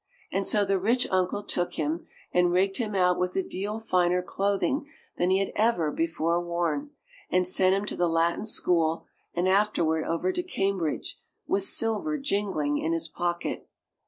And 0.31 0.47
so 0.47 0.65
the 0.65 0.79
rich 0.79 1.07
uncle 1.11 1.43
took 1.43 1.73
him, 1.75 2.07
and 2.31 2.51
rigged 2.51 2.77
him 2.77 2.95
out 2.95 3.19
with 3.19 3.35
a 3.35 3.43
deal 3.43 3.79
finer 3.79 4.23
clothing 4.23 4.87
than 5.17 5.29
he 5.29 5.37
had 5.37 5.51
ever 5.55 5.91
before 5.91 6.43
worn, 6.43 6.89
and 7.29 7.45
sent 7.47 7.75
him 7.75 7.85
to 7.85 7.95
the 7.95 8.09
Latin 8.09 8.45
School 8.45 9.05
and 9.35 9.47
afterward 9.47 10.03
over 10.05 10.33
to 10.33 10.41
Cambridge, 10.41 11.19
with 11.45 11.63
silver 11.65 12.17
jingling 12.17 12.79
in 12.79 12.93
his 12.93 13.07
pocket. 13.09 13.69